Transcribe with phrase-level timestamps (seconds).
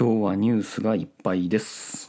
[0.00, 1.99] 今日はニュースがいっぱいです。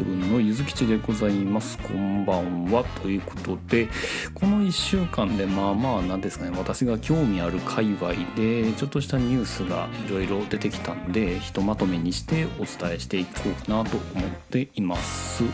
[0.00, 1.76] セブンのゆずきちでございます。
[1.76, 2.84] こんばんは。
[3.02, 3.86] ということで
[4.32, 6.56] この1週間でまあまあなんですかね。
[6.56, 15.44] 私が興味ある界隈でちょっとしたニュースがいろいろ出てきたんでひとまとめにしてお伝えしていこうかなと思っています、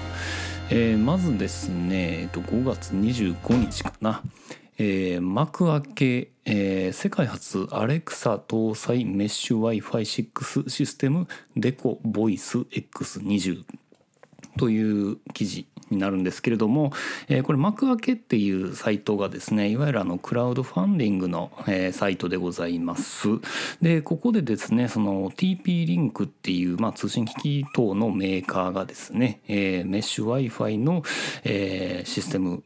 [0.70, 4.22] えーまずですね、えっと、5月25日かな。
[4.78, 13.64] えー幕開け、えー世界初アレクサ搭載メッシュ Wi-Fi6 システムデコボイス X20
[14.56, 16.92] という記事になるんですけれども、
[17.28, 23.28] えーこれ幕開けっていうサイトがですねいわゆるあのクラウドファンディングの、えーサイトでございます
[23.80, 31.02] でここでですねその TP リンクっていう、まあ、通信機器等のメーカーがですね、えーメッシュ w i f i の、
[31.44, 32.62] えーシステム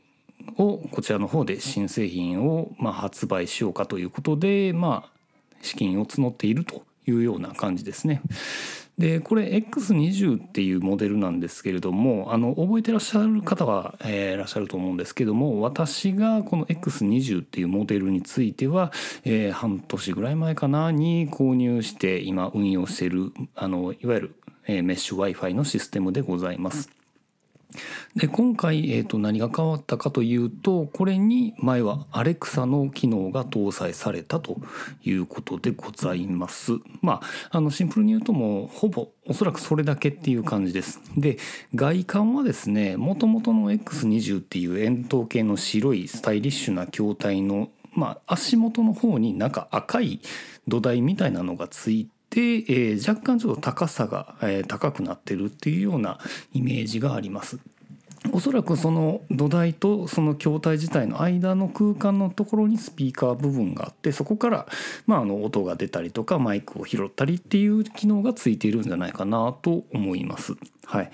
[0.57, 5.11] をこちらの方で新製品をまあ発売しようかということで、まあ、
[5.63, 8.23] 資金を募っているというような感じですね。
[9.01, 18.93] でこれ X20 っていうモデルなんですけれどもあの覚えてらっしゃる方は、えーいらっしゃると思うんですけども私がこの X20 っていうモデルについては、
[19.25, 24.35] えー半年ぐらい前かなに購入して今運用しているあのいわゆる、
[24.67, 27.00] えメッシュ w i f i のシステムでございます。
[28.17, 34.57] で今回、えー、と何が変わったかというとこれに前はアレクサの機能が搭載されたと
[35.05, 36.73] いうことでございます。
[37.03, 41.01] まああのシンプルに言うともうほぼおそらくそれだけっていう感じです。
[41.17, 41.39] で
[41.75, 50.21] 外観はですねもともとの X20 っていう円筒形の白いスタイリッシュな筐体のまあ足元の方になんか赤い
[50.69, 56.19] 土台みたいなのがついてで、えー若干ちょっと高さが、えー高くなってるっていうような
[56.53, 57.59] イメージがあります。
[58.33, 64.67] おそらくその土台とその筐体自体の間の空間のところにスピーカー部分があってそこから
[65.07, 70.55] まああの音が出たりとかマイクを拾ったりっていう機能がついているんじゃないかなと思います。
[70.91, 71.11] はい、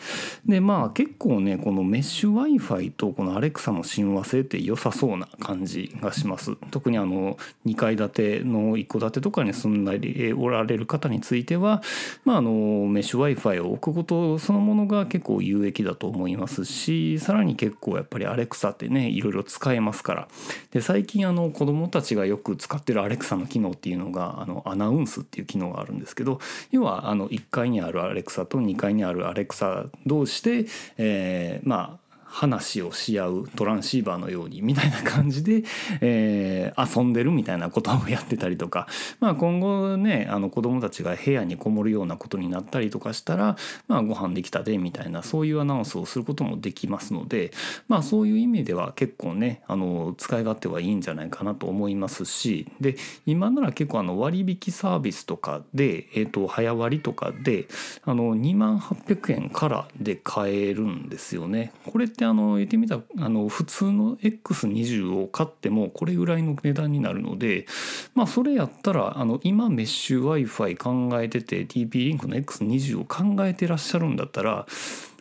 [0.46, 6.56] でまあ結構ねこのメッシュ w i f i とこのアレクサの親和性って良さそうな感じがします。
[6.70, 11.82] 特にあの2階建ての一戸建てとかに住んだりおられる方については、
[12.24, 12.52] まあ、あの
[12.88, 20.28] メッシュ w i f i を置くことそのものが結構有益だと思いますしさらに結構やっぱりアレクサってねいろいろ使えますから。
[20.70, 30.66] で最近あの子どもたちがよく使ってるアレクサの機能っていうのがあのアナウンスっていう機能があるんですけど要はあの1階にあるアレクサと2階にあるアレクサさどうして、
[30.98, 35.62] えーまあ話をし合うトランシーバーのようにみたいな感じで、
[36.00, 38.86] えー遊んでるみたいなことをやってたりとか、
[39.20, 43.56] まあ、今後ねあの子どもたちが部屋にこもるようなことになったりとかしたら
[43.88, 47.52] 「まあ、ご飯できたで」みたいなそういうアナウンスをすることもできますので、
[47.88, 57.66] まあ、そういう意味では結構ねあの使い勝手はいいんじゃないかなと思いますしで今なら結構あの割引サービスとかで、えー、と早割とかで
[58.04, 61.72] あの2万800円からで買えるんですよね。
[61.86, 67.66] これってあの言ってみたあの普通の X20 を買ってもこれぐらいの値段になるので
[68.14, 74.66] まあそれやったらあの今メッシュ w i f i 考えてて TP リンクの X20 を考えてらっしゃるんだったら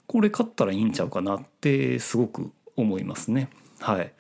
[0.08, 3.50] これ買ったらいいんちゃうかなってすごく思いますね。
[3.82, 4.14] はい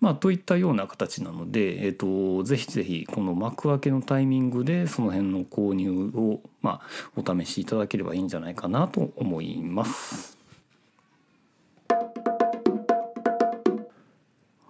[0.00, 10.41] まあ、といったような形なので、えっとぜひぜひこの幕開けのタイミングでその辺の購入を、まあ、お試しいただければいいんじゃないかなと思います。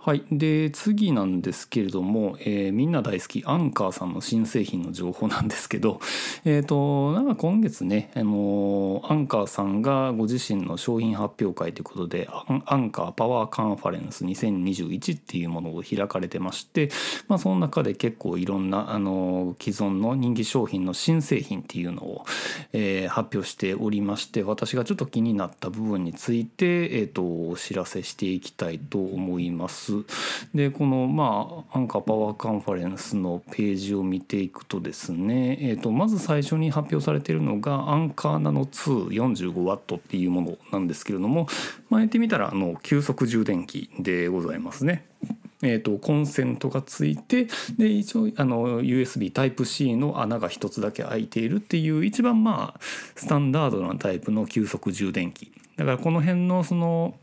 [0.05, 6.01] はい、で次なんですけれども、えーみんな大好きアンカーさんの新製品の情報なんですけど、
[6.45, 12.29] えー、となんか今月ね、あのーアンカーさんがご自身の商品発表会ということで
[12.67, 16.91] アンカーパワーカンファレンス2021っていうものを開かれてまして、
[17.29, 22.25] まあ、その中で結構いろんな、あのー既存の人気商品の新製品っていうのを、
[22.73, 29.92] えー発表しておりまして私がちょっと気になった部分について、えー、とお知らせしていきたいと思います。
[30.55, 41.47] でこのまあアンカーパワーカンファレンスのページを見ていくとですね、えー、とまず最初に発表されているのがアンカーナノ 245W っていうものなんですけれども、
[41.91, 45.05] まあ、言ってみたらあの急速充電器でございますね。
[45.63, 47.47] えー、とコンセントがついて
[47.79, 52.81] で一応あの USB Type-C の穴が一つだけ開いているっていう一番まあ
[53.15, 57.15] スタンダードなタイプの急速充電器だからこの辺のその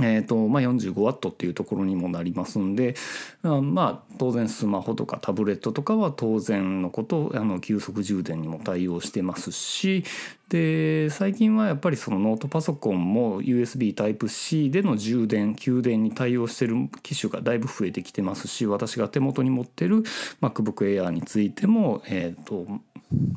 [0.00, 2.94] えーとまあ、45W っていうところにもなりますんで、
[3.42, 10.04] まあ、当然スマホとかタブレットとかは当然のことあの急速充電にも対応してますし
[10.48, 20.04] で最近はやっぱりそのノートパソコンも USB Type-C での充電給電に対応してる機種がだいぶ増えてきてますし私が手元に持ってる
[20.40, 22.66] MacBook Air についても、えーと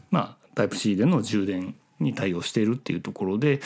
[0.10, 3.62] まあ、Type-C での充電に対応しているっていうところで。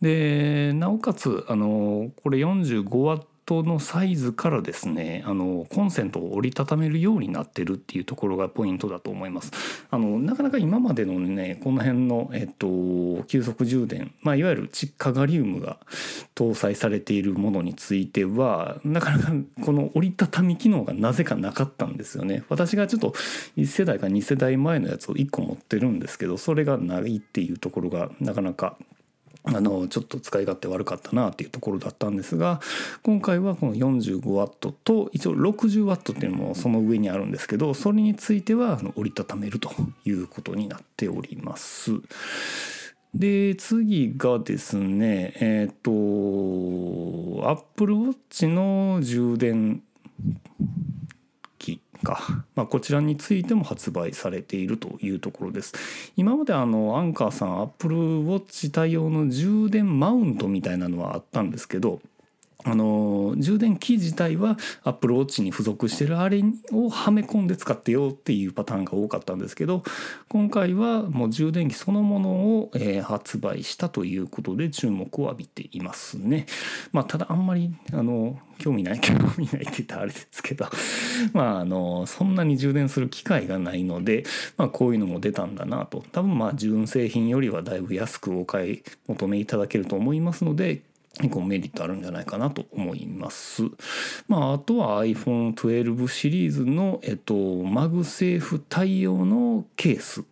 [0.00, 3.04] でなおかつあのこれ45
[3.50, 9.50] 45W のサイズからですねあのコンセントを折りたためるようになってるっていうところがポイントだと思います。
[9.90, 15.78] あのなかなか今までのねこの辺の、えっと、急速充電、まあ、いわゆる窒化ガリウムが
[16.34, 19.32] 搭載されているものについてはなかなか
[19.64, 22.44] この折りたたみ機能がなぜかなかったんですよね。
[22.48, 23.10] 私がちょっと
[23.56, 28.76] 1世代か2世代前のやつを1個持ってるんですけどそれがないっていうところがなかなか
[29.42, 32.60] あのちょっと使い勝手悪かったなっていうところだったんですが
[33.02, 39.70] 今回はこの 45W と一応 60W っていうのもその上にあるんですけどそれについてはあの折りたためると
[40.04, 41.92] いうことになっております。
[43.12, 49.82] で次がですねえっ、ー、と Apple Watch の充電
[52.02, 55.74] か、まあ、こちらについても発売されているというところです。
[56.16, 62.00] 今まであのアンカーさん Apple Watch 対応の充電マウントみたいなのはあったんですけど
[62.64, 66.42] あの充電器自体は Apple Watch に付属してるあれ
[66.72, 69.82] をはめ込んで使ってよっていうパターンが多かったんですけど
[70.28, 76.46] 今回はもう充電器そのものを、えー、発売したということで注目を浴びていますね。
[76.92, 80.66] まあ、ただあんまりあの興味ない興味ないって言ったらあれですけど
[81.32, 84.24] まああのそんなに充電する機会がないので、
[84.58, 90.82] まあ、こういうのも出たんだなと多分まあ純正品よりはだいぶ安くお買い求めいただけると思いますので
[91.18, 93.64] 結構メリットあるんじゃないかなと思います。
[94.28, 100.24] まあ、あとは iPhone12 シリーズの、えっと、 MagSafe 対応のケース。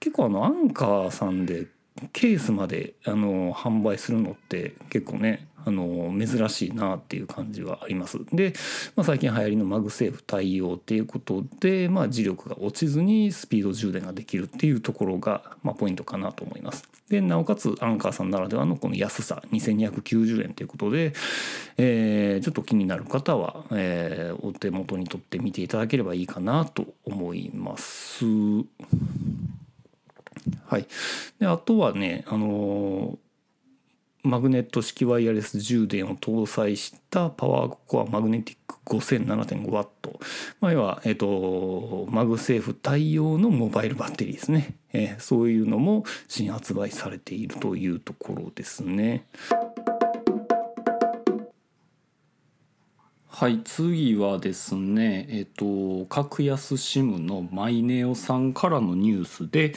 [0.00, 1.66] 結構あの Anker さんで
[2.12, 8.20] ケースまであの販売するのって結構ねあの珍しいなっていう感じはあります。
[8.32, 8.54] で、
[8.94, 16.84] まあ、最近流行りの MagSafe 対応っていうことで、まあ、磁力が落ちずにスピード充電ができるっていうところが、まあ、ポイントかなと思います。
[17.08, 21.14] でなおかつ Anker さんならではのこの安さ2290円ということで、
[21.76, 28.24] えー、ちょっと気になる方は、えー、お手元に取ってみていただければいいかなと思います。
[30.66, 30.86] はい、
[31.40, 33.18] であとはねあの
[34.26, 39.86] マグネット式ワイヤレス充電を搭載したパワーコアマグネティック 5007.5W、
[40.60, 49.26] まあ、要は、えーと、 MagSafe 対応のモバイルバッテリーですね、えー、そういうのも新発売されているというところですね。
[53.28, 59.74] はい次はですねえっ、と格安 SIM の mineo さんからのニュースで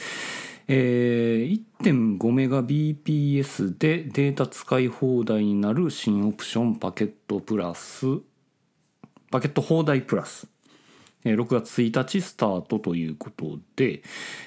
[0.72, 8.06] えー、1.5メガ BPS でデータ使い放題になる新オプションパケットプラス
[9.32, 10.46] パケット放題プラス。
[11.24, 14.02] 6月1日スタートということで、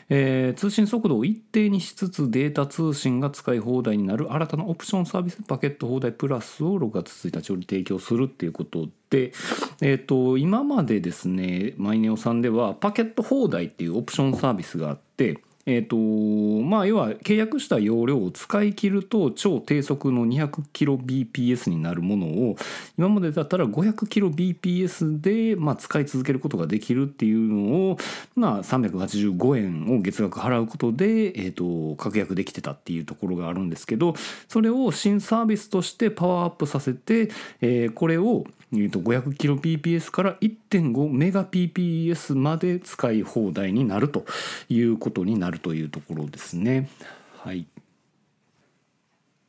[0.10, 9.34] えー、通信速度を一定にしつつデータ通信が使い放題になる新たなオプションサービスパケット放題プラスを6月1日より提供するっていうことで、
[9.82, 15.96] えーと今までですねマイネオさんではパケット放題っていうオプションサービスがあってえーと
[16.66, 22.58] まあ、要は契約した容量を使い切ると超低速の 200kbps になるものを
[22.98, 27.98] 今までだったら 500kbps で、まあ、使い続けることができるっていうのを、
[28.36, 34.16] まあ、385円を月額払うことで、えーと、確約できてたっていうところがあるんですけど
[34.50, 44.26] それを新サービスとしてパワーアップさせて、えー、これをえー、と 500kbps から 1.5mbps まで使い放題になると
[44.70, 46.90] いうことになるというところですね。
[47.38, 47.68] はい、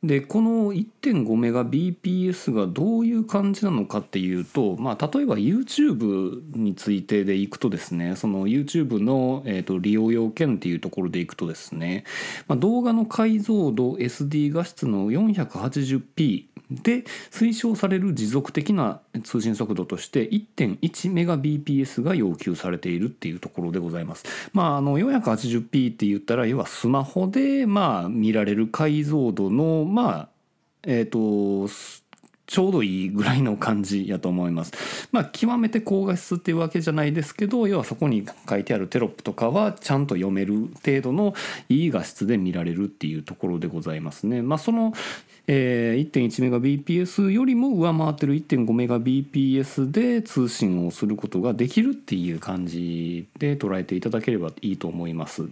[0.03, 12.03] でこの 1.5mbps がどういう感じなのかっていうと、まあ、例えば YouTube についてでいくとですねその YouTube の、えー、と利用要件っていうところでいくとですね、
[12.47, 24.25] まあ、動画の解像度 SD 画質の 480p で推奨される持続的な通信速度として1.1メガ BPS が要求されているっていうところでございます。
[24.53, 30.29] まあ、あの 480p って言ったら要はスマホでまあ見られる解像度のまあ
[30.83, 31.73] えっ、ー、と
[32.47, 35.07] ちょうどいいぐらいの感じやと思います。
[35.11, 41.33] まあ極めて高画質っていうわけじゃないですけど要はそこに書いてあるテロップとかはちゃんと読める程度の
[41.69, 44.41] いい画質で見られるっていうところでございますね。
[44.41, 44.93] まあその
[45.47, 55.47] えー、1.1メガ BPS よりも上回ってる1.5メガ BPS で通信をすることができるっていう感じで捉えていただければいいと思います。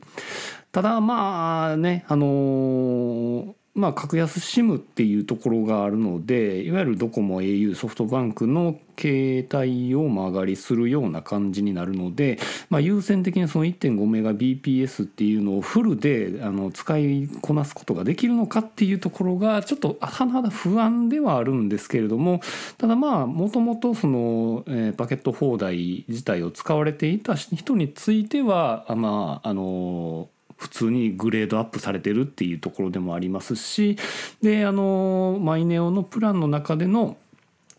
[0.72, 12.38] ただまあねあのーまあ、格安 SIM っていうところがあるのでいわゆるドコモ au ソフトバンクの携帯を間借りするような感じになるので、
[12.70, 22.42] まあ、優先的にその 1.5Mbps っていうのをフルであの使いこなすことができるのかっていうところがちょっと甚だ不安ではあるんですけれども
[22.78, 30.30] ただまあもともとその、えー、パケット放題自体を使われていた人についてはまああの
[30.64, 33.98] 普通にグレードアップされてるっていうところでもありますし
[34.42, 37.18] であのマイネオのプランの中での、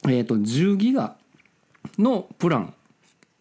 [0.04, 1.16] えーと、10ギガ
[1.98, 2.74] のプラン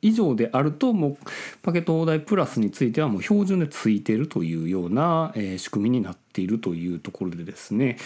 [0.01, 1.17] 以上であるともう
[1.61, 7.97] パケット放題プラスについてはもう標準でついてるというような、え、仕組みになっているというところでですね。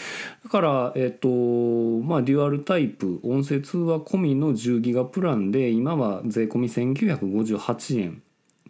[0.44, 8.22] だからえっ、とまあデュアルタイプ音声通話込みの10ギガプランで今は税込み1958円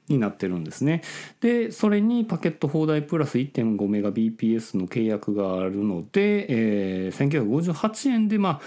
[0.10, 1.02] になってるんですね。
[1.42, 6.46] でそれにパケット放題プラス 1.5Mbps の契約があるので、
[7.08, 8.62] えー、1958円でまあ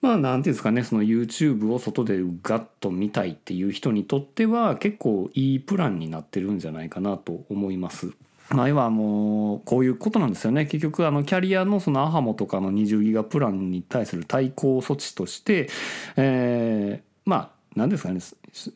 [0.00, 8.12] まあ何ていうんですかねその YouTube を外でガッと見たいっていう人にとっては結構いいプランになってるんじゃないかなと思います。
[8.50, 15.70] まあ、要はもうこういうことなんですよね結局あのキャリアのそのアハモとかの20ギガプランに対する対抗措置として、
[16.16, 18.20] えー、まあ何ですかね。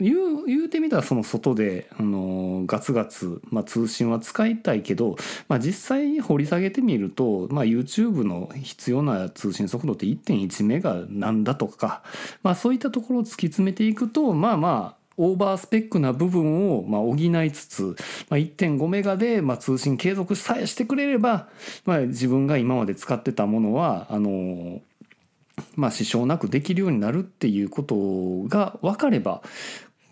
[0.00, 5.16] 言う言うてみたらその外で、あのガツガツ、まあ、通信は使いたいけど、
[5.48, 12.02] まあ、実際に掘り下げてみると、まあ、YouTube の必要な通信速度って1.1メガなんだとか、
[12.42, 17.96] まあ、そういったところを突き詰めていくとまあまあオーバースペックな部分をまあ補いつつ、
[18.30, 21.48] まあ、1.5メガでまあ通信継続さえしてくれれば、
[21.84, 24.80] まあ、自分が今まで使ってたものはあの
[25.76, 27.94] まあ、支障なくできるようになるっていうこと
[28.48, 29.42] が分かれば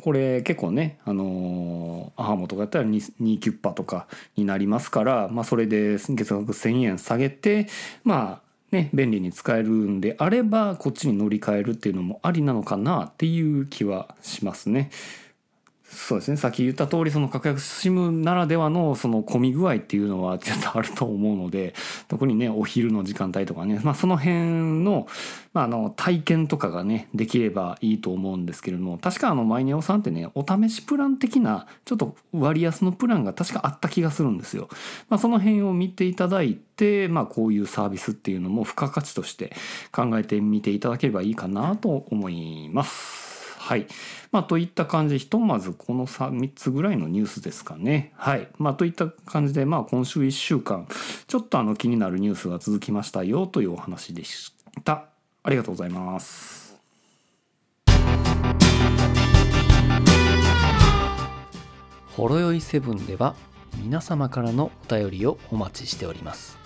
[0.03, 7.67] これ結構ね、あのー、アハモとかやったら 2, 2キュッパとかになりますから、まあ、それで月額1,000円下げて
[8.05, 14.91] まあね便利に使えるんであればこっちに乗り換えるっていうのもありなのかなっていう気はしますね。
[15.89, 21.75] そうですねさっき言った通りその格安 SIM ならではのその混み具合っていうのはちょっとあると思うので
[22.09, 25.07] 特にねお昼の時間帯とかね、まあ、その辺の,、
[25.55, 34.69] まあ、あの体験とかがねできればいいと思うんですけれども確かあのマイネオさんってねお試しプラン的なちょっと割安のプランが確かあった気がするんですよ。
[35.09, 39.53] まあ、その辺を見ていただいて、まあ、こういうサービスっていうのも付加価値として
[39.93, 43.36] 考えてみていただければいいかなと思います。
[43.67, 43.89] はい。
[44.31, 48.13] まあ、といった感じで、ひとまずこの 3, 3つぐらいのニュースですかね。
[48.15, 48.47] はい。
[48.59, 50.87] まあ、といった感じで、まあ、今週1週間、
[51.27, 54.55] ちょっとあの気になるニュースが続きましたよというお話でし
[54.85, 55.07] た。
[55.43, 56.77] ありがとうございます。
[62.15, 63.35] ほろよいセブンでは
[63.79, 66.57] 皆様からのお便りをお待ちしております。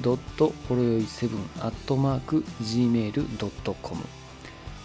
[0.00, 1.30] ドットほろよい7
[1.60, 4.02] アットマーク gmail.com